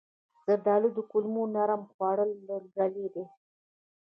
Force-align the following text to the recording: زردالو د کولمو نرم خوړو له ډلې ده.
زردالو 0.45 0.89
د 0.95 0.99
کولمو 1.11 1.43
نرم 1.55 1.81
خوړو 1.91 2.29
له 2.47 2.55
ډلې 2.75 3.07
ده. 3.15 3.23